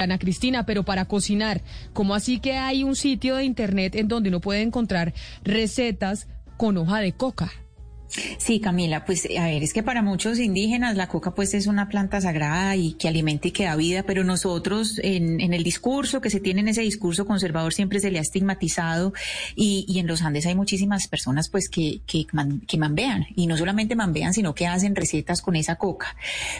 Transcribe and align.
Ana 0.00 0.18
Cristina, 0.18 0.64
pero 0.64 0.82
para 0.82 1.04
cocinar, 1.04 1.62
¿cómo 1.92 2.14
así 2.14 2.40
que 2.40 2.54
hay 2.54 2.84
un 2.84 2.96
sitio 2.96 3.36
de 3.36 3.44
internet 3.44 3.94
en 3.94 4.08
donde 4.08 4.30
uno 4.30 4.40
puede 4.40 4.62
encontrar 4.62 5.12
recetas 5.44 6.26
con 6.56 6.78
hoja 6.78 7.00
de 7.00 7.12
coca? 7.12 7.52
Sí, 8.38 8.58
Camila, 8.60 9.04
pues 9.04 9.28
a 9.38 9.44
ver, 9.44 9.62
es 9.62 9.72
que 9.72 9.82
para 9.82 10.02
muchos 10.02 10.38
indígenas 10.38 10.96
la 10.96 11.08
coca 11.08 11.34
pues 11.34 11.54
es 11.54 11.66
una 11.66 11.88
planta 11.88 12.20
sagrada 12.20 12.74
y 12.74 12.94
que 12.94 13.06
alimenta 13.06 13.48
y 13.48 13.52
que 13.52 13.64
da 13.64 13.76
vida, 13.76 14.02
pero 14.02 14.24
nosotros 14.24 15.00
en, 15.02 15.40
el 15.40 15.62
discurso 15.62 16.20
que 16.20 16.30
se 16.30 16.40
tiene 16.40 16.60
en 16.60 16.68
ese 16.68 16.82
discurso 16.82 17.24
conservador 17.24 17.72
siempre 17.72 18.00
se 18.00 18.10
le 18.10 18.18
ha 18.18 18.22
estigmatizado 18.22 19.12
y, 19.54 19.84
y 19.88 20.00
en 20.00 20.08
los 20.08 20.22
Andes 20.22 20.46
hay 20.46 20.56
muchísimas 20.56 21.06
personas 21.06 21.48
pues 21.48 21.68
que, 21.68 22.00
que, 22.06 22.26
man, 22.32 22.60
que 22.66 22.78
mambean 22.78 23.26
y 23.36 23.46
no 23.46 23.56
solamente 23.56 23.94
mambean 23.94 24.34
sino 24.34 24.54
que 24.54 24.66
hacen 24.66 24.96
recetas 24.96 25.40
con 25.40 25.54
esa 25.54 25.76
coca. 25.76 26.16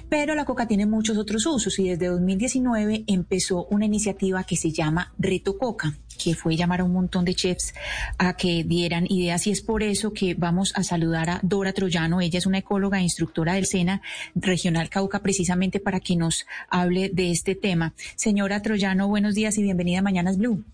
Pero 0.09 0.35
la 0.35 0.45
coca 0.45 0.69
tiene 0.69 0.87
muchos 0.87 1.19
otros 1.19 1.47
usos 1.47 1.79
y 1.81 1.89
desde 1.89 2.07
2019 2.07 3.05
empezó 3.09 3.67
una 3.71 3.87
iniciativa 3.87 4.45
que 4.45 4.57
se 4.57 4.71
llama 4.71 5.13
Reto 5.19 5.59
Coca 5.59 5.97
que 6.23 6.35
fue 6.35 6.57
llamar 6.57 6.81
a 6.81 6.85
un 6.85 6.93
montón 6.93 7.25
de 7.25 7.35
chefs 7.35 7.75
a 8.19 8.37
que 8.37 8.65
dieran 8.65 9.07
ideas 9.09 9.47
y 9.47 9.51
es 9.51 9.63
por 9.63 9.83
eso 9.83 10.13
que 10.13 10.35
vamos 10.35 10.73
a 10.77 10.83
saludar 10.83 11.31
a 11.31 11.41
Dora 11.43 11.73
Troyano. 11.73 12.21
Ella 12.21 12.39
es 12.39 12.47
una 12.47 12.59
ecóloga 12.59 12.99
e 12.99 13.03
instructora 13.03 13.55
del 13.55 13.67
SENA 13.67 14.03
Regional 14.35 14.89
Cauca 14.91 15.23
precisamente 15.23 15.81
para 15.81 16.01
que 16.01 16.17
nos 16.17 16.47
hable 16.69 17.09
de 17.09 17.31
este 17.31 17.55
tema. 17.55 17.95
Señora 18.17 18.63
Troyano, 18.63 19.09
buenos 19.09 19.35
días 19.35 19.57
y 19.59 19.63
bienvenida 19.63 20.01
a 20.01 20.03
Mañanas 20.03 20.37
Blue. 20.37 20.65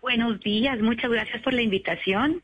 Buenos 0.00 0.40
días, 0.40 0.80
muchas 0.80 1.10
gracias 1.10 1.42
por 1.42 1.52
la 1.52 1.62
invitación. 1.62 2.42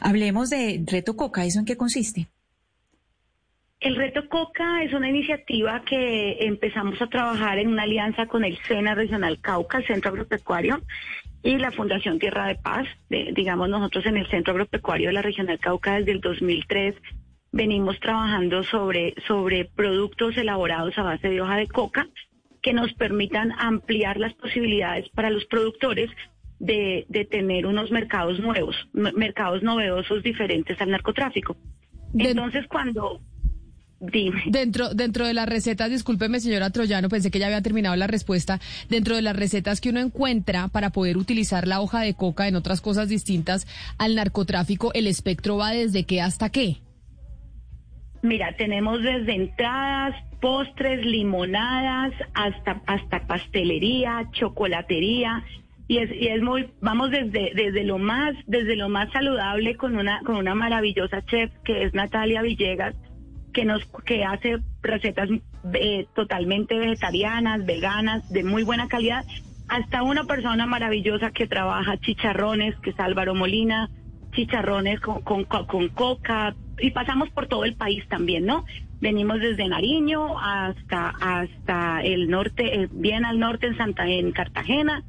Hablemos 0.00 0.50
de 0.50 0.82
Reto 0.86 1.16
Coca, 1.16 1.44
¿eso 1.44 1.58
en 1.58 1.64
qué 1.64 1.76
consiste? 1.76 2.28
El 3.80 3.96
Reto 3.96 4.28
Coca 4.28 4.82
es 4.82 4.92
una 4.92 5.08
iniciativa 5.08 5.82
que 5.86 6.36
empezamos 6.40 7.00
a 7.00 7.06
trabajar 7.06 7.58
en 7.58 7.68
una 7.68 7.84
alianza 7.84 8.26
con 8.26 8.44
el 8.44 8.58
SENA 8.68 8.94
Regional 8.94 9.40
Cauca, 9.40 9.78
el 9.78 9.86
Centro 9.86 10.10
Agropecuario, 10.10 10.82
y 11.42 11.56
la 11.56 11.70
Fundación 11.70 12.18
Tierra 12.18 12.46
de 12.46 12.56
Paz. 12.56 12.86
De, 13.08 13.32
digamos, 13.34 13.70
nosotros 13.70 14.04
en 14.04 14.18
el 14.18 14.28
Centro 14.28 14.52
Agropecuario 14.52 15.08
de 15.08 15.14
la 15.14 15.22
Regional 15.22 15.58
Cauca 15.58 15.94
desde 15.94 16.12
el 16.12 16.20
2003 16.20 16.94
venimos 17.52 17.98
trabajando 18.00 18.62
sobre, 18.64 19.14
sobre 19.26 19.64
productos 19.64 20.36
elaborados 20.36 20.96
a 20.98 21.02
base 21.02 21.30
de 21.30 21.40
hoja 21.40 21.56
de 21.56 21.66
coca 21.66 22.06
que 22.60 22.74
nos 22.74 22.92
permitan 22.92 23.50
ampliar 23.52 24.18
las 24.18 24.34
posibilidades 24.34 25.08
para 25.08 25.30
los 25.30 25.46
productores 25.46 26.10
de, 26.58 27.06
de 27.08 27.24
tener 27.24 27.64
unos 27.64 27.90
mercados 27.90 28.38
nuevos, 28.40 28.76
mercados 28.92 29.62
novedosos 29.62 30.22
diferentes 30.22 30.78
al 30.82 30.90
narcotráfico. 30.90 31.56
Entonces, 32.12 32.66
cuando 32.66 33.20
Dime. 34.00 34.42
Dentro, 34.46 34.94
dentro 34.94 35.26
de 35.26 35.34
las 35.34 35.46
recetas, 35.46 35.90
discúlpeme 35.90 36.40
señora 36.40 36.70
Troyano, 36.70 37.10
pensé 37.10 37.30
que 37.30 37.38
ya 37.38 37.46
había 37.46 37.60
terminado 37.60 37.94
la 37.96 38.06
respuesta. 38.06 38.58
Dentro 38.88 39.14
de 39.14 39.22
las 39.22 39.36
recetas 39.36 39.80
que 39.82 39.90
uno 39.90 40.00
encuentra 40.00 40.68
para 40.68 40.88
poder 40.88 41.18
utilizar 41.18 41.68
la 41.68 41.82
hoja 41.82 42.00
de 42.00 42.14
coca 42.14 42.48
en 42.48 42.56
otras 42.56 42.80
cosas 42.80 43.10
distintas 43.10 43.66
al 43.98 44.14
narcotráfico, 44.14 44.90
¿el 44.94 45.06
espectro 45.06 45.58
va 45.58 45.72
desde 45.72 46.04
qué 46.04 46.22
hasta 46.22 46.48
qué? 46.48 46.78
Mira, 48.22 48.54
tenemos 48.56 49.02
desde 49.02 49.34
entradas, 49.34 50.14
postres, 50.40 51.04
limonadas, 51.04 52.12
hasta, 52.32 52.82
hasta 52.86 53.26
pastelería, 53.26 54.28
chocolatería. 54.32 55.44
Y 55.88 55.98
es, 55.98 56.10
y 56.12 56.28
es 56.28 56.40
muy, 56.40 56.70
vamos 56.80 57.10
desde, 57.10 57.52
desde 57.54 57.84
lo 57.84 57.98
más, 57.98 58.34
desde 58.46 58.76
lo 58.76 58.88
más 58.88 59.10
saludable 59.12 59.76
con 59.76 59.96
una, 59.96 60.20
con 60.20 60.36
una 60.36 60.54
maravillosa 60.54 61.22
chef 61.26 61.50
que 61.64 61.82
es 61.84 61.94
Natalia 61.94 62.42
Villegas, 62.42 62.94
que 63.52 63.64
nos 63.64 63.82
que 64.04 64.24
hace 64.24 64.58
recetas 64.82 65.28
eh, 65.74 66.06
totalmente 66.14 66.78
vegetarianas, 66.78 67.64
veganas, 67.64 68.28
de 68.30 68.44
muy 68.44 68.62
buena 68.62 68.88
calidad, 68.88 69.24
hasta 69.68 70.02
una 70.02 70.24
persona 70.24 70.66
maravillosa 70.66 71.30
que 71.30 71.46
trabaja 71.46 71.98
chicharrones, 71.98 72.74
que 72.80 72.90
es 72.90 73.00
Álvaro 73.00 73.34
Molina, 73.34 73.90
chicharrones 74.32 75.00
con, 75.00 75.22
con, 75.22 75.44
con 75.44 75.88
coca, 75.88 76.54
y 76.80 76.90
pasamos 76.90 77.28
por 77.30 77.46
todo 77.46 77.64
el 77.64 77.74
país 77.74 78.06
también, 78.08 78.46
¿no? 78.46 78.64
Venimos 79.00 79.40
desde 79.40 79.68
Nariño 79.68 80.38
hasta 80.38 81.10
hasta 81.20 82.02
el 82.02 82.28
norte, 82.28 82.82
eh, 82.82 82.88
bien 82.90 83.24
al 83.24 83.38
norte 83.38 83.66
en 83.66 83.76
Santa 83.76 84.06
en 84.06 84.32
Cartagena, 84.32 85.04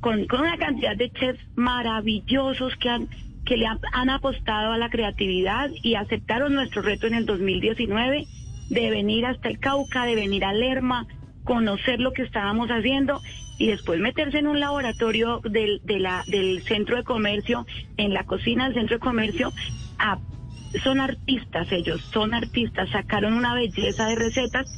con, 0.00 0.26
con 0.26 0.40
una 0.40 0.56
cantidad 0.56 0.96
de 0.96 1.10
chefs 1.10 1.40
maravillosos 1.56 2.74
que 2.76 2.88
han 2.88 3.08
que 3.50 3.56
le 3.56 3.66
han, 3.66 4.10
apostado 4.10 4.70
a 4.70 4.78
la 4.78 4.90
creatividad 4.90 5.70
y 5.82 5.96
aceptaron 5.96 6.54
nuestro 6.54 6.82
reto 6.82 7.08
en 7.08 7.14
el 7.14 7.26
2019 7.26 8.24
de 8.68 8.90
venir 8.90 9.26
hasta 9.26 9.48
el 9.48 9.58
Cauca, 9.58 10.04
de 10.04 10.14
venir 10.14 10.44
a 10.44 10.52
Lerma, 10.52 11.08
conocer 11.42 11.98
lo 11.98 12.12
que 12.12 12.22
estábamos 12.22 12.68
haciendo 12.68 13.20
y 13.58 13.66
después 13.66 13.98
meterse 13.98 14.38
en 14.38 14.46
un 14.46 14.60
laboratorio 14.60 15.40
del, 15.42 15.82
del 15.84 16.62
centro 16.62 16.96
de 16.96 17.02
comercio, 17.02 17.66
en 17.96 18.14
la 18.14 18.22
cocina 18.22 18.66
del 18.66 18.74
centro 18.74 18.98
de 18.98 19.00
comercio. 19.00 19.50
son 20.84 21.00
artistas 21.00 21.72
ellos, 21.72 22.02
son 22.12 22.34
artistas, 22.34 22.88
sacaron 22.90 23.32
una 23.32 23.54
belleza 23.54 24.06
de 24.06 24.14
recetas 24.14 24.70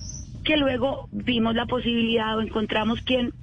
que 0.45 0.57
luego 0.57 1.11
vimos 1.13 1.55
la 1.55 1.67
posibilidad 1.67 2.39
o 2.39 2.41
encontramos 2.41 3.03
quien 3.03 3.35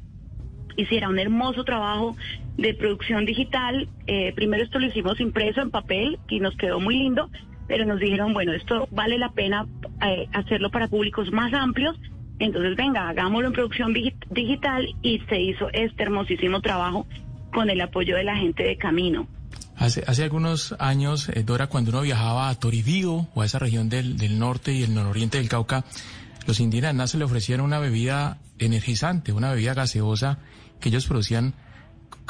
hiciera 0.80 1.10
un 1.10 1.20
hermoso 1.20 1.64
trabajo 1.64 2.16
de 2.58 2.74
producción 2.74 3.26
digital. 3.26 3.88
Eh, 4.08 4.34
primero 4.36 4.64
esto 4.64 4.80
lo 4.80 4.88
hicimos 4.88 5.20
impreso 5.20 5.62
en 5.62 5.72
papel 5.72 6.20
y 6.30 6.40
nos 6.40 6.56
quedó 6.56 6.80
muy 6.80 6.98
lindo, 6.98 7.30
pero 7.68 7.86
nos 7.86 8.00
dijeron, 8.00 8.34
bueno, 8.34 8.54
esto 8.54 8.88
vale 8.92 9.18
la 9.18 9.32
pena 9.32 9.66
eh, 10.06 10.28
hacerlo 10.34 10.70
para 10.70 10.88
públicos 10.88 11.32
más 11.32 11.54
amplios. 11.54 11.98
Entonces, 12.40 12.76
venga, 12.78 13.10
hagámoslo 13.10 13.48
en 13.48 13.54
producción 13.54 13.94
digital 13.94 14.88
y 15.02 15.20
se 15.30 15.42
hizo 15.42 15.70
este 15.74 16.04
hermosísimo 16.04 16.62
trabajo 16.62 17.06
con 17.54 17.70
el 17.70 17.82
apoyo 17.82 18.16
de 18.16 18.24
la 18.24 18.38
gente 18.38 18.64
de 18.64 18.78
Camino. 18.78 19.28
Hace, 19.76 20.04
hace 20.08 20.24
algunos 20.24 20.76
años, 20.80 21.30
eh, 21.30 21.44
Dora, 21.44 21.68
cuando 21.68 21.92
uno 21.92 22.02
viajaba 22.02 22.50
a 22.50 22.56
Toribío 22.56 23.28
o 23.34 23.42
a 23.42 23.46
esa 23.46 23.60
región 23.60 23.90
del, 23.90 24.18
del 24.18 24.38
norte 24.38 24.74
y 24.74 24.84
el 24.84 24.94
nororiente 24.94 25.38
del 25.38 25.50
Cauca, 25.50 25.86
los 26.50 26.60
indígenas 26.60 27.12
se 27.12 27.20
le 27.20 27.26
ofrecieron 27.26 27.64
una 27.64 27.78
bebida 27.78 28.40
energizante, 28.58 29.32
una 29.32 29.52
bebida 29.52 29.76
gaseosa 29.76 30.40
que 30.80 30.90
ellos 30.90 31.06
producían 31.06 31.54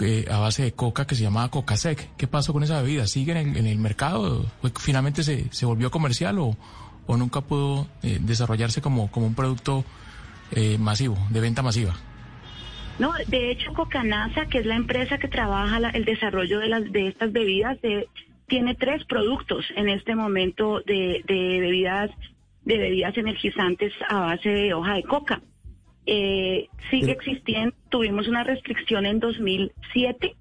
eh, 0.02 0.26
a 0.30 0.40
base 0.40 0.62
de 0.62 0.74
coca 0.74 1.08
que 1.08 1.16
se 1.16 1.24
llamaba 1.24 1.50
Coca 1.50 1.78
Sec. 1.78 2.10
¿Qué 2.18 2.28
pasó 2.28 2.52
con 2.52 2.64
esa 2.64 2.82
bebida? 2.82 3.08
¿Sigue 3.08 3.32
en 3.32 3.38
el, 3.38 3.56
en 3.56 3.66
el 3.66 3.78
mercado? 3.78 4.46
¿Finalmente 4.78 5.24
se, 5.24 5.46
se, 5.54 5.66
volvió 5.66 5.90
comercial 5.90 6.38
o, 6.40 6.58
o 7.08 7.16
nunca 7.16 7.40
pudo 7.40 7.88
eh, 8.04 8.18
desarrollarse 8.20 8.82
como, 8.82 9.10
como 9.10 9.26
un 9.26 9.36
producto 9.36 9.86
eh, 10.52 10.78
masivo, 10.78 11.18
de 11.30 11.40
venta 11.40 11.62
masiva? 11.62 11.96
No, 13.00 13.14
de 13.28 13.52
hecho 13.52 13.72
Cocanasa, 13.74 14.48
que 14.48 14.58
es 14.58 14.66
la 14.66 14.76
empresa 14.76 15.18
que 15.18 15.30
trabaja 15.30 15.80
la, 15.80 15.92
el 15.92 16.04
desarrollo 16.04 16.60
de, 16.60 16.68
las, 16.68 16.92
de 16.92 17.08
estas 17.08 17.32
bebidas, 17.32 17.82
de, 17.82 18.10
tiene 18.48 18.76
tres 18.76 19.06
productos 19.06 19.66
en 19.78 19.88
este 19.88 20.14
momento 20.14 20.82
de, 20.82 21.24
de 21.26 21.60
bebidas 21.62 22.12
de 22.64 22.78
bebidas 22.78 23.18
energizantes 23.18 23.94
a 24.08 24.20
base 24.20 24.50
de 24.50 24.74
hoja 24.74 24.96
de 24.96 25.04
coca 25.04 25.42
eh, 26.12 26.68
sigue 26.90 27.12
existiendo. 27.12 27.76
Tuvimos 27.90 28.28
una 28.28 28.44
restricción 28.44 29.06
en 29.06 29.20
2007 29.20 30.36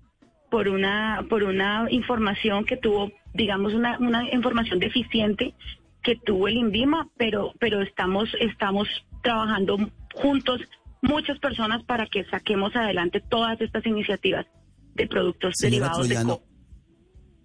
por 0.51 0.69
una 0.69 1.27
por 1.29 1.43
una 1.43 1.87
información 1.91 2.65
que 2.65 2.79
tuvo, 2.79 3.13
digamos, 3.35 3.75
una, 3.75 3.99
una 3.99 4.33
información 4.33 4.79
deficiente 4.79 5.55
que 6.03 6.17
tuvo 6.17 6.49
el 6.49 6.57
INVIMA, 6.57 7.09
pero 7.19 7.53
pero 7.59 7.83
estamos 7.83 8.31
estamos 8.41 8.89
trabajando 9.23 9.77
juntos 10.15 10.63
muchas 11.03 11.39
personas 11.39 11.85
para 11.85 12.07
que 12.07 12.25
saquemos 12.25 12.75
adelante 12.75 13.21
todas 13.21 13.61
estas 13.61 13.85
iniciativas 13.85 14.47
de 14.95 15.07
productos 15.07 15.59
derivados 15.59 16.09
de 16.09 16.17
coca. 16.17 16.48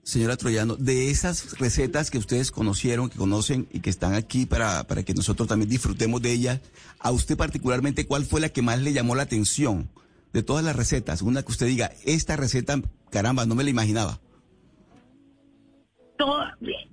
Señora 0.03 0.35
Troyano, 0.35 0.75
de 0.75 1.09
esas 1.09 1.57
recetas 1.59 2.11
que 2.11 2.17
ustedes 2.17 2.51
conocieron, 2.51 3.09
que 3.09 3.17
conocen 3.17 3.67
y 3.71 3.79
que 3.79 3.89
están 3.89 4.13
aquí 4.13 4.45
para, 4.45 4.83
para 4.83 5.03
que 5.03 5.13
nosotros 5.13 5.47
también 5.47 5.69
disfrutemos 5.69 6.21
de 6.21 6.33
ellas, 6.33 6.59
a 7.00 7.11
usted 7.11 7.38
particularmente, 7.38 8.05
¿cuál 8.05 8.25
fue 8.25 8.41
la 8.41 8.50
que 8.50 8.61
más 8.61 8.81
le 8.81 8.91
llamó 8.91 9.15
la 9.15 9.23
atención 9.23 9.89
de 10.33 10.44
todas 10.44 10.63
las 10.63 10.75
recetas? 10.75 11.21
Una 11.21 11.41
que 11.41 11.51
usted 11.51 11.67
diga, 11.67 11.91
esta 12.05 12.35
receta, 12.35 12.81
caramba, 13.09 13.45
no 13.45 13.55
me 13.55 13.63
la 13.63 13.69
imaginaba. 13.69 14.19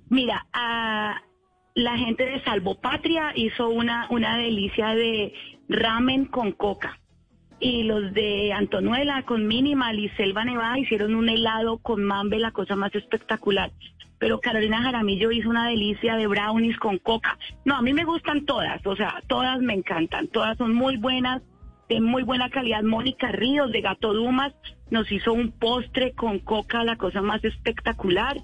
Mira, 0.09 0.45
la 1.73 1.97
gente 1.97 2.25
de 2.25 2.43
Salvo 2.43 2.79
Patria 2.79 3.31
hizo 3.35 3.69
una, 3.69 4.07
una 4.09 4.37
delicia 4.37 4.89
de 4.89 5.33
ramen 5.69 6.25
con 6.25 6.51
coca. 6.51 6.99
Y 7.61 7.83
los 7.83 8.11
de 8.13 8.51
Antonuela 8.53 9.21
con 9.21 9.47
Minimal 9.47 9.99
y 9.99 10.09
Selva 10.09 10.43
Nevada 10.43 10.79
hicieron 10.79 11.13
un 11.13 11.29
helado 11.29 11.77
con 11.77 12.03
mambe, 12.03 12.39
la 12.39 12.51
cosa 12.51 12.75
más 12.75 12.93
espectacular. 12.95 13.71
Pero 14.17 14.39
Carolina 14.39 14.81
Jaramillo 14.81 15.31
hizo 15.31 15.49
una 15.49 15.69
delicia 15.69 16.15
de 16.15 16.25
brownies 16.25 16.77
con 16.77 16.97
coca. 16.97 17.37
No, 17.63 17.75
a 17.75 17.83
mí 17.83 17.93
me 17.93 18.03
gustan 18.03 18.45
todas, 18.45 18.85
o 18.85 18.95
sea, 18.95 19.21
todas 19.27 19.59
me 19.59 19.75
encantan, 19.75 20.27
todas 20.27 20.57
son 20.57 20.73
muy 20.73 20.97
buenas, 20.97 21.43
de 21.87 22.01
muy 22.01 22.23
buena 22.23 22.49
calidad. 22.49 22.81
Mónica 22.81 23.31
Ríos 23.31 23.71
de 23.71 23.81
Gato 23.81 24.13
Dumas 24.13 24.53
nos 24.89 25.11
hizo 25.11 25.31
un 25.31 25.51
postre 25.51 26.13
con 26.13 26.39
coca, 26.39 26.83
la 26.83 26.95
cosa 26.95 27.21
más 27.21 27.43
espectacular. 27.43 28.37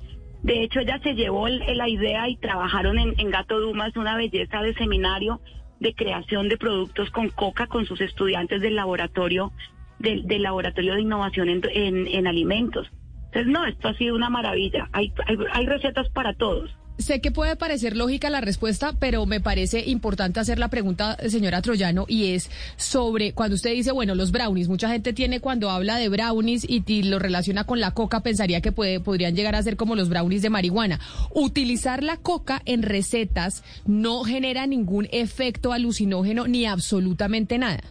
De 0.43 0.61
hecho, 0.61 0.79
ella 0.79 0.99
se 1.01 1.15
llevó 1.15 1.47
la 1.47 1.89
idea 1.89 2.29
y 2.29 2.37
trabajaron 2.37 2.99
en, 2.99 3.19
en 3.19 3.31
Gato 3.31 3.59
Dumas 3.59 3.97
una 3.97 4.15
belleza 4.15 4.61
de 4.61 4.75
seminario 4.75 5.41
de 5.79 5.93
creación 5.93 6.49
de 6.49 6.57
productos 6.57 7.09
con 7.11 7.29
coca 7.29 7.67
con 7.67 7.85
sus 7.85 8.01
estudiantes 8.01 8.61
del 8.61 8.75
laboratorio 8.75 9.51
del, 9.99 10.41
laboratorio 10.41 10.93
de 10.93 11.01
innovación 11.01 11.49
en, 11.49 11.61
en, 12.07 12.27
alimentos. 12.27 12.87
Entonces, 13.25 13.47
no, 13.47 13.65
esto 13.65 13.87
ha 13.87 13.93
sido 13.95 14.15
una 14.15 14.29
maravilla. 14.29 14.89
Hay, 14.91 15.11
hay, 15.25 15.37
hay 15.51 15.65
recetas 15.65 16.09
para 16.09 16.33
todos. 16.33 16.69
Sé 16.97 17.21
que 17.21 17.31
puede 17.31 17.55
parecer 17.55 17.95
lógica 17.95 18.31
la 18.31 18.41
respuesta, 18.41 18.93
pero 18.99 19.25
me 19.27 19.39
parece 19.39 19.83
importante 19.85 20.39
hacer 20.39 20.57
la 20.57 20.69
pregunta, 20.69 21.15
señora 21.29 21.61
Troyano, 21.61 22.05
y 22.07 22.33
es 22.33 22.49
sobre 22.75 23.33
cuando 23.33 23.55
usted 23.55 23.73
dice, 23.73 23.91
bueno, 23.91 24.15
los 24.15 24.31
brownies. 24.31 24.67
Mucha 24.67 24.89
gente 24.89 25.13
tiene 25.13 25.39
cuando 25.39 25.69
habla 25.69 25.97
de 25.97 26.09
brownies 26.09 26.65
y, 26.67 26.81
lo 27.03 27.19
relaciona 27.19 27.65
con 27.65 27.79
la 27.79 27.91
coca, 27.91 28.21
pensaría 28.21 28.61
que 28.61 28.71
puede, 28.71 28.99
podrían 28.99 29.35
llegar 29.35 29.55
a 29.55 29.61
ser 29.61 29.77
como 29.77 29.95
los 29.95 30.09
brownies 30.09 30.41
de 30.41 30.49
marihuana. 30.49 30.99
Utilizar 31.35 32.03
la 32.03 32.17
coca 32.17 32.63
en 32.65 32.81
recetas 32.81 33.63
no 33.85 34.23
genera 34.23 34.65
ningún 34.65 35.07
efecto 35.11 35.73
alucinógeno 35.73 36.47
ni 36.47 36.65
absolutamente 36.65 37.59
nada. 37.59 37.83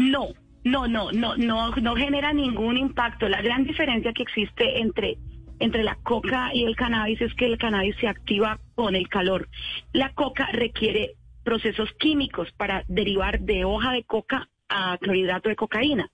No, 0.00 0.28
no, 0.64 0.88
no, 0.88 1.12
no, 1.12 1.36
no, 1.36 1.70
no 1.76 1.96
genera 1.96 2.32
ningún 2.32 2.78
impacto. 2.78 3.28
La 3.28 3.42
gran 3.42 3.64
diferencia 3.64 4.12
que 4.14 4.22
existe 4.22 4.80
entre 4.80 5.18
entre 5.58 5.82
la 5.82 5.96
coca 5.96 6.50
y 6.52 6.64
el 6.64 6.76
cannabis 6.76 7.20
es 7.20 7.34
que 7.34 7.46
el 7.46 7.58
cannabis 7.58 7.96
se 7.96 8.08
activa 8.08 8.58
con 8.74 8.94
el 8.94 9.08
calor. 9.08 9.48
La 9.92 10.12
coca 10.14 10.48
requiere 10.52 11.12
procesos 11.44 11.92
químicos 11.98 12.50
para 12.52 12.84
derivar 12.88 13.40
de 13.40 13.64
hoja 13.64 13.92
de 13.92 14.04
coca 14.04 14.48
a 14.68 14.98
clorhidrato 14.98 15.48
de 15.48 15.56
cocaína. 15.56 16.10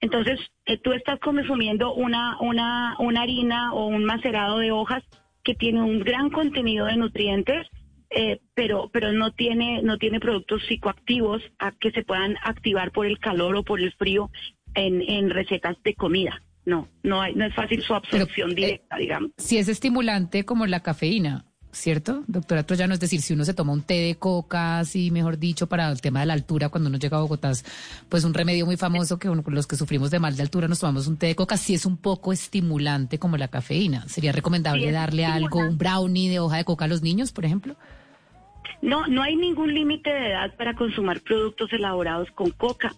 Entonces, 0.00 0.38
eh, 0.66 0.76
tú 0.76 0.92
estás 0.92 1.18
consumiendo 1.20 1.94
una, 1.94 2.38
una, 2.40 2.96
una 2.98 3.22
harina 3.22 3.72
o 3.72 3.86
un 3.86 4.04
macerado 4.04 4.58
de 4.58 4.70
hojas 4.70 5.02
que 5.42 5.54
tiene 5.54 5.82
un 5.82 6.00
gran 6.00 6.30
contenido 6.30 6.86
de 6.86 6.96
nutrientes, 6.96 7.66
eh, 8.10 8.40
pero, 8.54 8.90
pero 8.92 9.12
no 9.12 9.32
tiene, 9.32 9.82
no 9.82 9.96
tiene 9.96 10.20
productos 10.20 10.62
psicoactivos 10.66 11.42
a 11.58 11.72
que 11.72 11.90
se 11.92 12.04
puedan 12.04 12.36
activar 12.42 12.92
por 12.92 13.06
el 13.06 13.18
calor 13.18 13.56
o 13.56 13.62
por 13.62 13.80
el 13.80 13.92
frío 13.94 14.30
en, 14.74 15.02
en 15.02 15.30
recetas 15.30 15.82
de 15.82 15.94
comida 15.94 16.42
no, 16.66 16.88
no, 17.04 17.22
hay, 17.22 17.34
no 17.34 17.46
es 17.46 17.54
fácil 17.54 17.80
su 17.80 17.94
absorción 17.94 18.50
eh, 18.50 18.54
directa, 18.54 18.96
digamos. 18.96 19.30
Si 19.38 19.56
es 19.56 19.68
estimulante 19.68 20.44
como 20.44 20.66
la 20.66 20.80
cafeína, 20.80 21.44
¿cierto, 21.70 22.24
doctora 22.26 22.64
Troyano? 22.64 22.92
Es 22.92 22.98
decir, 23.00 23.22
si 23.22 23.34
uno 23.34 23.44
se 23.44 23.54
toma 23.54 23.72
un 23.72 23.82
té 23.82 23.94
de 23.94 24.16
coca, 24.16 24.80
así 24.80 25.12
mejor 25.12 25.38
dicho, 25.38 25.68
para 25.68 25.88
el 25.90 26.00
tema 26.00 26.20
de 26.20 26.26
la 26.26 26.32
altura, 26.32 26.68
cuando 26.68 26.88
uno 26.88 26.98
llega 26.98 27.18
a 27.18 27.20
Bogotá, 27.20 27.52
pues 28.08 28.24
un 28.24 28.34
remedio 28.34 28.66
muy 28.66 28.76
famoso 28.76 29.16
que 29.18 29.28
los 29.28 29.66
que 29.68 29.76
sufrimos 29.76 30.10
de 30.10 30.18
mal 30.18 30.36
de 30.36 30.42
altura 30.42 30.66
nos 30.66 30.80
tomamos 30.80 31.06
un 31.06 31.16
té 31.16 31.26
de 31.28 31.36
coca, 31.36 31.56
si 31.56 31.74
es 31.74 31.86
un 31.86 31.96
poco 31.98 32.32
estimulante 32.32 33.20
como 33.20 33.36
la 33.36 33.46
cafeína. 33.46 34.06
¿Sería 34.08 34.32
recomendable 34.32 34.90
darle 34.90 35.24
algo, 35.24 35.60
un 35.60 35.78
brownie 35.78 36.28
de 36.28 36.40
hoja 36.40 36.56
de 36.56 36.64
coca 36.64 36.86
a 36.86 36.88
los 36.88 37.00
niños, 37.00 37.30
por 37.30 37.44
ejemplo? 37.44 37.76
No, 38.82 39.06
no 39.06 39.22
hay 39.22 39.36
ningún 39.36 39.72
límite 39.72 40.10
de 40.10 40.30
edad 40.30 40.56
para 40.56 40.74
consumir 40.74 41.22
productos 41.22 41.72
elaborados 41.72 42.28
con 42.32 42.50
coca. 42.50 42.92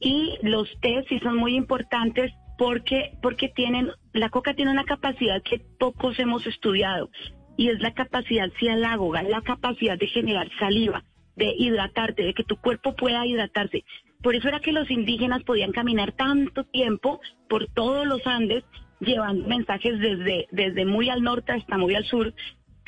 Y 0.00 0.38
los 0.42 0.66
tés 0.80 1.04
sí 1.10 1.18
son 1.20 1.36
muy 1.36 1.54
importantes 1.54 2.32
porque, 2.60 3.12
porque 3.22 3.48
tienen, 3.48 3.90
la 4.12 4.28
coca 4.28 4.52
tiene 4.52 4.70
una 4.70 4.84
capacidad 4.84 5.42
que 5.42 5.62
pocos 5.78 6.18
hemos 6.18 6.46
estudiado 6.46 7.08
y 7.56 7.70
es 7.70 7.80
la 7.80 7.94
capacidad 7.94 8.50
cialágoga, 8.58 9.22
la 9.22 9.40
capacidad 9.40 9.98
de 9.98 10.08
generar 10.08 10.46
saliva, 10.58 11.02
de 11.36 11.54
hidratarte, 11.56 12.22
de 12.22 12.34
que 12.34 12.44
tu 12.44 12.56
cuerpo 12.56 12.94
pueda 12.94 13.26
hidratarse. 13.26 13.82
Por 14.22 14.34
eso 14.34 14.48
era 14.48 14.60
que 14.60 14.72
los 14.72 14.90
indígenas 14.90 15.42
podían 15.44 15.72
caminar 15.72 16.12
tanto 16.12 16.64
tiempo 16.64 17.18
por 17.48 17.66
todos 17.68 18.06
los 18.06 18.26
Andes 18.26 18.62
llevando 19.00 19.48
mensajes 19.48 19.98
desde, 19.98 20.46
desde 20.50 20.84
muy 20.84 21.08
al 21.08 21.22
norte 21.22 21.52
hasta 21.52 21.78
muy 21.78 21.94
al 21.94 22.04
sur, 22.04 22.34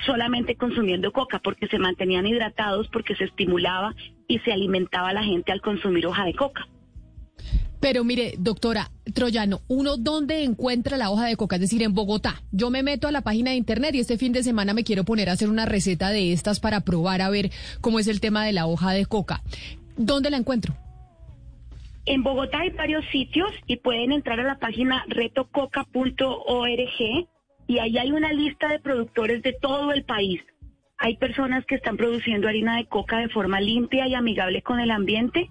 solamente 0.04 0.54
consumiendo 0.54 1.12
coca, 1.12 1.38
porque 1.38 1.66
se 1.68 1.78
mantenían 1.78 2.26
hidratados, 2.26 2.88
porque 2.88 3.16
se 3.16 3.24
estimulaba 3.24 3.94
y 4.28 4.38
se 4.40 4.52
alimentaba 4.52 5.14
la 5.14 5.24
gente 5.24 5.50
al 5.50 5.62
consumir 5.62 6.06
hoja 6.06 6.26
de 6.26 6.34
coca. 6.34 6.68
Pero 7.82 8.04
mire, 8.04 8.34
doctora 8.38 8.92
Troyano, 9.12 9.60
¿uno 9.66 9.96
dónde 9.96 10.44
encuentra 10.44 10.96
la 10.96 11.10
hoja 11.10 11.26
de 11.26 11.34
coca? 11.34 11.56
Es 11.56 11.62
decir, 11.62 11.82
en 11.82 11.94
Bogotá. 11.94 12.40
Yo 12.52 12.70
me 12.70 12.84
meto 12.84 13.08
a 13.08 13.10
la 13.10 13.22
página 13.22 13.50
de 13.50 13.56
internet 13.56 13.92
y 13.96 13.98
este 13.98 14.18
fin 14.18 14.32
de 14.32 14.44
semana 14.44 14.72
me 14.72 14.84
quiero 14.84 15.02
poner 15.02 15.28
a 15.28 15.32
hacer 15.32 15.48
una 15.50 15.66
receta 15.66 16.10
de 16.10 16.32
estas 16.32 16.60
para 16.60 16.82
probar 16.82 17.22
a 17.22 17.28
ver 17.28 17.50
cómo 17.80 17.98
es 17.98 18.06
el 18.06 18.20
tema 18.20 18.46
de 18.46 18.52
la 18.52 18.68
hoja 18.68 18.92
de 18.92 19.04
coca. 19.04 19.42
¿Dónde 19.96 20.30
la 20.30 20.36
encuentro? 20.36 20.76
En 22.06 22.22
Bogotá 22.22 22.60
hay 22.60 22.70
varios 22.70 23.04
sitios 23.10 23.50
y 23.66 23.78
pueden 23.78 24.12
entrar 24.12 24.38
a 24.38 24.44
la 24.44 24.60
página 24.60 25.04
retococa.org 25.08 26.08
y 27.66 27.78
ahí 27.78 27.98
hay 27.98 28.12
una 28.12 28.32
lista 28.32 28.68
de 28.68 28.78
productores 28.78 29.42
de 29.42 29.54
todo 29.54 29.90
el 29.90 30.04
país. 30.04 30.40
Hay 30.98 31.16
personas 31.16 31.66
que 31.66 31.74
están 31.74 31.96
produciendo 31.96 32.46
harina 32.46 32.76
de 32.76 32.86
coca 32.86 33.18
de 33.18 33.28
forma 33.28 33.60
limpia 33.60 34.06
y 34.06 34.14
amigable 34.14 34.62
con 34.62 34.78
el 34.78 34.92
ambiente 34.92 35.50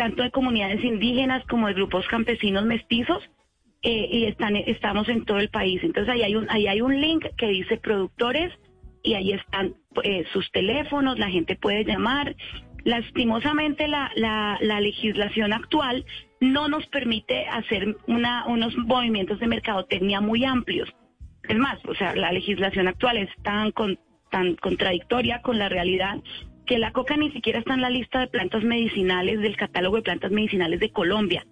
tanto 0.00 0.22
de 0.22 0.30
comunidades 0.30 0.82
indígenas 0.82 1.44
como 1.46 1.66
de 1.66 1.74
grupos 1.74 2.06
campesinos 2.08 2.64
mestizos, 2.64 3.22
eh, 3.82 4.08
y 4.10 4.24
están, 4.24 4.56
estamos 4.56 5.06
en 5.10 5.26
todo 5.26 5.38
el 5.40 5.50
país. 5.50 5.78
Entonces 5.84 6.10
ahí 6.14 6.22
hay 6.22 6.36
un, 6.36 6.46
ahí 6.48 6.66
hay 6.68 6.80
un 6.80 6.98
link 6.98 7.26
que 7.36 7.48
dice 7.48 7.76
productores 7.76 8.50
y 9.02 9.12
ahí 9.12 9.32
están 9.32 9.74
eh, 10.02 10.24
sus 10.32 10.50
teléfonos, 10.52 11.18
la 11.18 11.28
gente 11.28 11.54
puede 11.54 11.84
llamar. 11.84 12.34
Lastimosamente 12.84 13.88
la, 13.88 14.10
la, 14.14 14.56
la 14.62 14.80
legislación 14.80 15.52
actual 15.52 16.06
no 16.40 16.66
nos 16.68 16.86
permite 16.86 17.46
hacer 17.48 17.94
unos 18.06 18.74
movimientos 18.78 19.38
de 19.38 19.48
mercadotecnia 19.48 20.22
muy 20.22 20.46
amplios. 20.46 20.88
Es 21.46 21.58
más, 21.58 21.78
o 21.86 21.94
sea, 21.94 22.16
la 22.16 22.32
legislación 22.32 22.88
actual 22.88 23.18
es 23.18 23.28
tan, 23.42 23.70
con, 23.72 23.98
tan 24.30 24.54
contradictoria 24.56 25.42
con 25.42 25.58
la 25.58 25.68
realidad 25.68 26.16
que 26.70 26.78
la 26.78 26.92
coca 26.92 27.16
ni 27.16 27.32
siquiera 27.32 27.58
está 27.58 27.74
en 27.74 27.80
la 27.80 27.90
lista 27.90 28.20
de 28.20 28.28
plantas 28.28 28.62
medicinales 28.62 29.40
del 29.40 29.56
catálogo 29.56 29.96
de 29.96 30.02
plantas 30.02 30.30
medicinales 30.30 30.78
de 30.78 30.92
Colombia. 30.92 31.44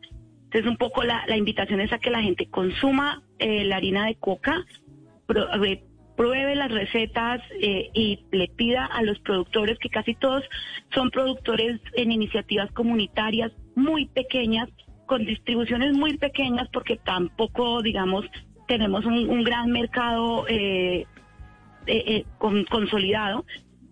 Entonces, 0.44 0.70
un 0.70 0.76
poco 0.76 1.02
la, 1.02 1.36
invitación 1.36 1.80
es 1.80 1.92
a 1.92 1.98
que 1.98 2.08
la 2.08 2.22
gente 2.22 2.46
consuma 2.46 3.24
eh, 3.40 3.64
la 3.64 3.78
harina 3.78 4.06
de 4.06 4.14
coca, 4.14 4.64
eh, 5.64 5.82
pruebe 6.16 6.54
las 6.54 6.70
recetas 6.70 7.40
eh, 7.60 7.90
y 7.94 8.20
le 8.30 8.46
pida 8.46 8.84
a 8.84 9.02
los 9.02 9.18
productores, 9.18 9.76
que 9.80 9.88
casi 9.88 10.14
todos 10.14 10.44
son 10.94 11.10
productores 11.10 11.80
en 11.94 12.12
iniciativas 12.12 12.70
comunitarias 12.70 13.50
muy 13.74 14.06
pequeñas, 14.06 14.68
con 15.06 15.26
distribuciones 15.26 15.94
muy 15.94 16.16
pequeñas, 16.16 16.68
porque 16.72 16.96
tampoco, 16.96 17.82
digamos, 17.82 18.24
tenemos 18.68 19.04
un, 19.04 19.42
gran 19.42 19.72
mercado 19.72 20.46
consolidado 22.68 23.44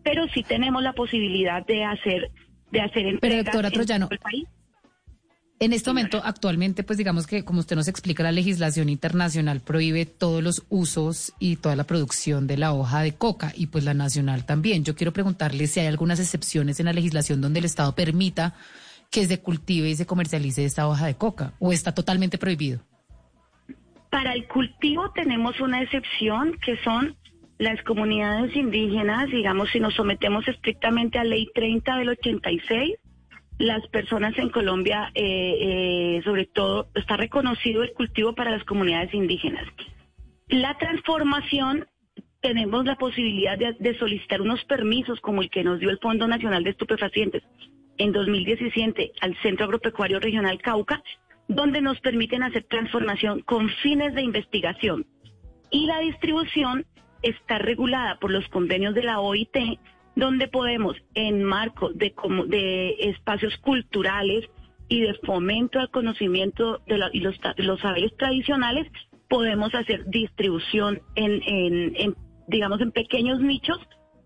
pero 0.06 0.28
sí 0.28 0.44
tenemos 0.44 0.84
la 0.84 0.92
posibilidad 0.92 1.66
de 1.66 1.84
hacer 1.84 2.30
de 2.70 2.80
hacer 2.80 3.18
pero 3.20 3.42
doctora 3.42 3.72
Troyano, 3.72 4.06
el 4.08 4.18
país. 4.20 4.46
En 5.58 5.72
este 5.72 5.90
momento, 5.90 6.20
actualmente, 6.22 6.84
pues 6.84 6.96
digamos 6.96 7.26
que, 7.26 7.44
como 7.44 7.60
usted 7.60 7.74
nos 7.74 7.88
explica, 7.88 8.22
la 8.22 8.30
legislación 8.30 8.88
internacional 8.88 9.60
prohíbe 9.60 10.06
todos 10.06 10.44
los 10.44 10.64
usos 10.68 11.32
y 11.40 11.56
toda 11.56 11.74
la 11.74 11.84
producción 11.84 12.46
de 12.46 12.56
la 12.56 12.72
hoja 12.72 13.00
de 13.00 13.14
coca 13.14 13.52
y 13.56 13.66
pues 13.66 13.82
la 13.82 13.94
nacional 13.94 14.46
también. 14.46 14.84
Yo 14.84 14.94
quiero 14.94 15.12
preguntarle 15.12 15.66
si 15.66 15.80
hay 15.80 15.86
algunas 15.86 16.20
excepciones 16.20 16.78
en 16.78 16.86
la 16.86 16.92
legislación 16.92 17.40
donde 17.40 17.58
el 17.58 17.64
Estado 17.64 17.92
permita 17.96 18.54
que 19.10 19.26
se 19.26 19.40
cultive 19.40 19.88
y 19.88 19.96
se 19.96 20.06
comercialice 20.06 20.64
esta 20.64 20.86
hoja 20.86 21.06
de 21.06 21.16
coca 21.16 21.54
o 21.58 21.72
está 21.72 21.92
totalmente 21.92 22.38
prohibido. 22.38 22.80
Para 24.10 24.34
el 24.34 24.46
cultivo 24.46 25.10
tenemos 25.14 25.58
una 25.60 25.82
excepción 25.82 26.56
que 26.64 26.76
son 26.84 27.16
las 27.58 27.82
comunidades 27.82 28.54
indígenas, 28.54 29.30
digamos, 29.30 29.70
si 29.70 29.80
nos 29.80 29.94
sometemos 29.94 30.46
estrictamente 30.46 31.18
a 31.18 31.24
ley 31.24 31.48
30 31.54 31.96
del 31.98 32.10
86, 32.10 32.94
las 33.58 33.86
personas 33.88 34.36
en 34.36 34.50
Colombia, 34.50 35.10
eh, 35.14 35.56
eh, 36.18 36.20
sobre 36.24 36.44
todo, 36.44 36.88
está 36.94 37.16
reconocido 37.16 37.82
el 37.82 37.92
cultivo 37.94 38.34
para 38.34 38.50
las 38.50 38.64
comunidades 38.64 39.14
indígenas. 39.14 39.64
La 40.48 40.76
transformación, 40.76 41.86
tenemos 42.42 42.84
la 42.84 42.96
posibilidad 42.96 43.58
de, 43.58 43.98
solicitar 43.98 44.42
unos 44.42 44.62
permisos 44.66 45.20
como 45.20 45.40
el 45.40 45.50
que 45.50 45.64
nos 45.64 45.80
dio 45.80 45.90
el 45.90 45.98
Fondo 45.98 46.28
Nacional 46.28 46.62
de 46.62 46.70
Estupefacientes 46.70 47.42
en 47.96 48.12
2017 48.12 49.12
al 49.22 49.34
Centro 49.38 49.64
Agropecuario 49.64 50.20
Regional 50.20 50.60
Cauca, 50.60 51.02
donde 51.48 51.80
nos 51.80 51.98
permiten 52.00 52.42
hacer 52.42 52.64
transformación 52.64 53.40
con 53.40 53.70
fines 53.82 54.14
de 54.14 54.22
investigación. 54.22 55.06
Y 55.70 55.86
la 55.86 55.98
distribución 56.00 56.84
está 57.22 57.58
regulada 57.58 58.18
por 58.18 58.30
los 58.30 58.46
convenios 58.48 58.94
de 58.94 59.02
la 59.02 59.20
OIT, 59.20 59.56
donde 60.14 60.48
podemos, 60.48 60.96
en 61.14 61.44
marco 61.44 61.90
de, 61.92 62.14
de 62.48 62.96
espacios 63.00 63.56
culturales, 63.58 64.48
y 64.88 65.00
de 65.00 65.14
fomento 65.24 65.78
al 65.78 65.90
conocimiento 65.90 66.80
de 66.86 67.00
y 67.12 67.20
los, 67.20 67.36
los 67.56 67.80
saberes 67.80 68.16
tradicionales, 68.16 68.86
podemos 69.28 69.74
hacer 69.74 70.06
distribución 70.06 71.00
en, 71.16 71.42
en, 71.44 72.16
digamos, 72.46 72.80
en 72.80 72.92
pequeños 72.92 73.40
nichos 73.40 73.78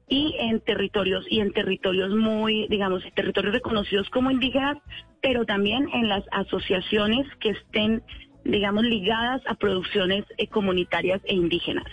y 0.09 0.35
en 0.39 0.61
territorios 0.61 1.25
y 1.31 1.41
en 1.41 1.53
territorios 1.53 2.15
muy, 2.15 2.67
digamos, 2.69 3.03
territorios 3.15 3.55
reconocidos 3.55 4.11
como 4.11 4.31
indígenas, 4.31 4.77
pero 5.23 5.47
también 5.47 5.89
en 5.95 6.09
las 6.09 6.25
asociaciones 6.33 7.27
que 7.39 7.51
estén, 7.51 8.03
digamos, 8.45 8.85
ligadas 8.85 9.41
a 9.47 9.55
producciones 9.55 10.25
eh, 10.37 10.47
comunitarias 10.49 11.23
e 11.25 11.35
indígenas. 11.35 11.87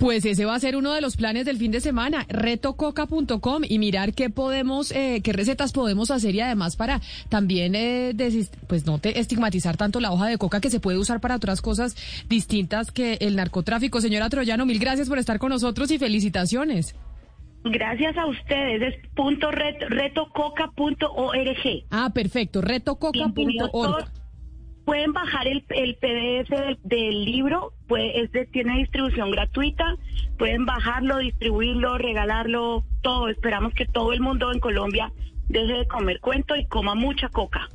Pues 0.00 0.24
ese 0.24 0.46
va 0.46 0.54
a 0.54 0.58
ser 0.60 0.76
uno 0.76 0.92
de 0.94 1.02
los 1.02 1.16
planes 1.16 1.44
del 1.44 1.58
fin 1.58 1.70
de 1.70 1.80
semana, 1.80 2.24
retococa.com 2.30 3.62
y 3.68 3.78
mirar 3.78 4.14
qué 4.14 4.30
podemos, 4.30 4.90
eh, 4.92 5.20
qué 5.22 5.34
recetas 5.34 5.72
podemos 5.72 6.10
hacer 6.10 6.34
y 6.34 6.40
además 6.40 6.74
para 6.74 7.02
también, 7.28 7.74
eh, 7.74 8.14
pues 8.66 8.86
no 8.86 8.98
te 8.98 9.20
estigmatizar 9.20 9.76
tanto 9.76 10.00
la 10.00 10.10
hoja 10.10 10.26
de 10.26 10.38
coca 10.38 10.58
que 10.62 10.70
se 10.70 10.80
puede 10.80 10.96
usar 10.96 11.20
para 11.20 11.36
otras 11.36 11.60
cosas 11.60 11.94
distintas 12.30 12.90
que 12.90 13.18
el 13.20 13.36
narcotráfico. 13.36 14.00
Señora 14.00 14.30
Troyano, 14.30 14.64
mil 14.64 14.78
gracias 14.78 15.06
por 15.08 15.18
estar 15.18 15.38
con 15.38 15.50
nosotros 15.50 15.90
y 15.90 15.98
felicitaciones. 15.98 16.94
Gracias 17.62 18.16
a 18.16 18.24
ustedes, 18.24 18.80
es 18.94 18.94
punto 19.14 19.50
ret- 19.50 19.86
retococa.org. 19.86 21.84
Ah, 21.90 22.10
perfecto, 22.14 22.62
retococa.org. 22.62 24.08
Pueden 24.84 25.12
bajar 25.12 25.46
el, 25.46 25.64
el 25.70 25.94
PDF 25.96 26.48
del, 26.50 26.78
del 26.82 27.24
libro, 27.24 27.72
pues 27.86 28.10
es 28.14 28.32
de- 28.32 28.46
tiene 28.46 28.78
distribución 28.78 29.30
gratuita, 29.30 29.84
pueden 30.38 30.64
bajarlo, 30.66 31.18
distribuirlo, 31.18 31.96
regalarlo, 31.98 32.84
todo. 33.02 33.28
Esperamos 33.28 33.72
que 33.74 33.86
todo 33.86 34.12
el 34.12 34.20
mundo 34.20 34.52
en 34.52 34.58
Colombia 34.60 35.12
deje 35.48 35.72
de 35.74 35.86
comer 35.86 36.18
cuento 36.20 36.56
y 36.56 36.66
coma 36.66 36.94
mucha 36.94 37.28
coca. 37.28 37.68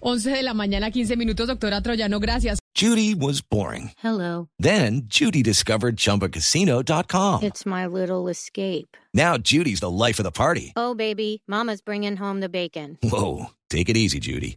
11 0.00 0.30
de 0.30 0.42
la 0.42 0.52
mañana, 0.52 0.90
15 0.90 1.16
minutos, 1.16 1.46
doctora 1.46 1.80
Troyano, 1.80 2.18
gracias. 2.18 2.58
Judy 2.76 3.14
was 3.14 3.40
boring. 3.42 3.92
Hello. 4.02 4.48
Then 4.58 5.02
Judy 5.08 5.42
discovered 5.42 5.96
ChumbaCasino.com. 5.96 7.42
It's 7.42 7.64
my 7.64 7.86
little 7.86 8.28
escape. 8.28 8.96
Now 9.14 9.36
Judy's 9.38 9.80
the 9.80 9.90
life 9.90 10.18
of 10.18 10.24
the 10.24 10.32
party. 10.32 10.72
Oh, 10.76 10.94
baby, 10.94 11.42
Mama's 11.46 11.80
bringing 11.82 12.16
home 12.16 12.40
the 12.40 12.48
bacon. 12.48 12.98
Whoa, 13.02 13.46
take 13.68 13.88
it 13.88 13.96
easy, 13.96 14.18
Judy. 14.18 14.56